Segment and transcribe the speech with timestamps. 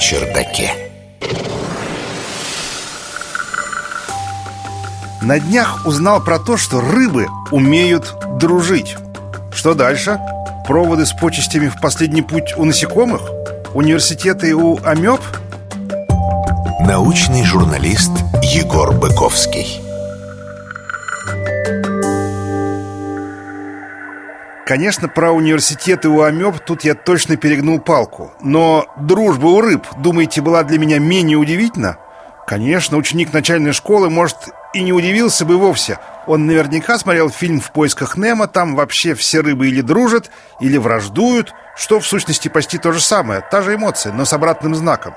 [0.00, 0.72] чердаке.
[5.22, 8.96] На днях узнал про то, что рыбы умеют дружить.
[9.54, 10.18] Что дальше?
[10.66, 13.20] Проводы с почестями в последний путь у насекомых?
[13.74, 15.20] Университеты у амеб?
[16.80, 18.10] Научный журналист
[18.42, 19.89] Егор Быковский.
[24.70, 28.30] Конечно, про университеты у амеб тут я точно перегнул палку.
[28.40, 31.96] Но дружба у рыб, думаете, была для меня менее удивительна?
[32.46, 34.36] Конечно, ученик начальной школы, может,
[34.72, 35.98] и не удивился бы вовсе.
[36.28, 41.52] Он наверняка смотрел фильм «В поисках Немо», там вообще все рыбы или дружат, или враждуют,
[41.74, 45.14] что в сущности почти то же самое, та же эмоция, но с обратным знаком.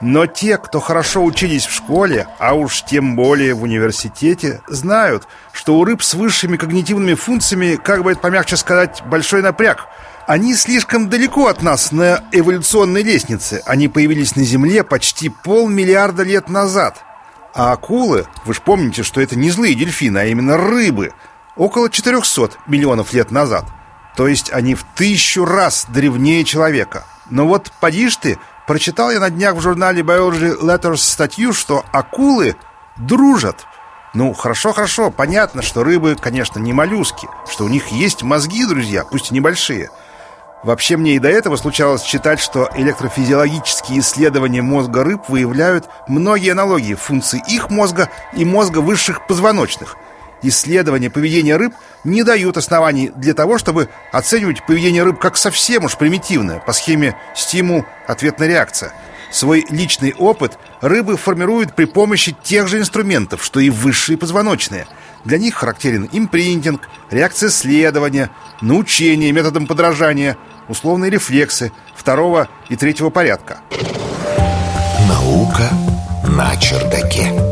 [0.00, 5.76] Но те, кто хорошо учились в школе, а уж тем более в университете, знают, что
[5.76, 9.86] у рыб с высшими когнитивными функциями, как бы это помягче сказать, большой напряг.
[10.26, 13.62] Они слишком далеко от нас на эволюционной лестнице.
[13.66, 17.04] Они появились на Земле почти полмиллиарда лет назад.
[17.52, 21.12] А акулы, вы же помните, что это не злые дельфины, а именно рыбы,
[21.56, 23.66] около 400 миллионов лет назад.
[24.16, 27.04] То есть они в тысячу раз древнее человека.
[27.28, 31.84] Но вот поди ж ты, Прочитал я на днях в журнале Biology Letters статью, что
[31.92, 32.56] акулы
[32.96, 33.66] дружат.
[34.14, 39.30] Ну, хорошо-хорошо, понятно, что рыбы, конечно, не моллюски, что у них есть мозги, друзья, пусть
[39.30, 39.90] и небольшие.
[40.62, 46.94] Вообще мне и до этого случалось читать, что электрофизиологические исследования мозга рыб выявляют многие аналогии
[46.94, 49.96] функций их мозга и мозга высших позвоночных–
[50.42, 51.74] исследования поведения рыб
[52.04, 57.16] не дают оснований для того, чтобы оценивать поведение рыб как совсем уж примитивное, по схеме
[57.34, 58.92] стимул-ответная реакция.
[59.30, 64.86] Свой личный опыт рыбы формируют при помощи тех же инструментов, что и высшие позвоночные.
[65.24, 68.30] Для них характерен импринтинг, реакция следования,
[68.60, 70.36] научение методом подражания,
[70.68, 73.60] условные рефлексы второго и третьего порядка.
[75.08, 75.68] Наука
[76.24, 77.49] на чердаке.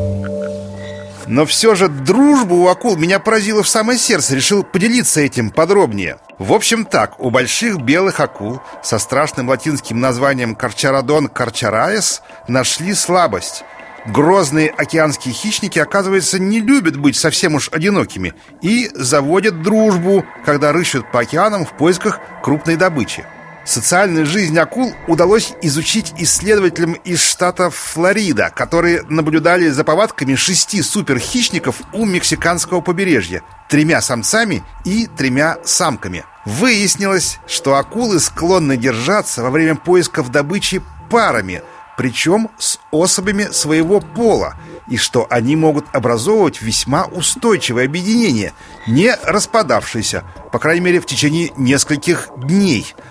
[1.29, 6.17] Но все же дружба у акул меня поразила в самое сердце Решил поделиться этим подробнее.
[6.39, 13.63] В общем так, у больших белых акул Со страшным латинским названием Карчарадон карчараес Нашли слабость.
[14.07, 21.13] Грозные океанские хищники, оказывается, не любят быть совсем уж одинокими И заводят дружбу, когда рыщут
[21.13, 23.27] по океанам в поисках крупной добычи
[23.69, 31.83] Социальную жизнь акул удалось изучить исследователям из штата Флорида, которые наблюдали за повадками шести суперхищников
[31.93, 36.25] у мексиканского побережья, тремя самцами и тремя самками.
[36.47, 40.81] Выяснилось, что акулы склонны держаться во время поисков добычи
[41.11, 41.61] парами,
[41.99, 44.55] причем с особями своего пола,
[44.89, 48.55] и что они могут образовывать весьма устойчивое объединение,
[48.87, 52.95] не распадавшееся, по крайней мере, в течение нескольких дней–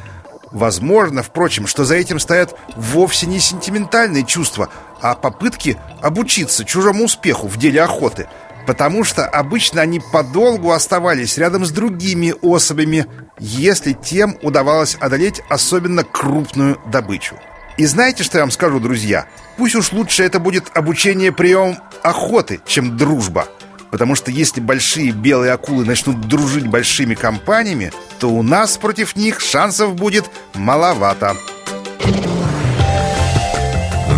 [0.51, 4.69] Возможно, впрочем, что за этим стоят вовсе не сентиментальные чувства,
[5.01, 8.27] а попытки обучиться чужому успеху в деле охоты,
[8.65, 13.05] потому что обычно они подолгу оставались рядом с другими особями,
[13.39, 17.35] если тем удавалось одолеть особенно крупную добычу.
[17.77, 19.27] И знаете, что я вам скажу, друзья?
[19.57, 23.47] Пусть уж лучше это будет обучение приемом охоты, чем дружба–
[23.91, 29.39] Потому что если большие белые акулы начнут дружить большими компаниями, то у нас против них
[29.39, 31.35] шансов будет маловато.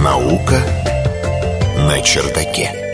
[0.04, 0.62] Наука
[1.78, 2.89] на чердаке.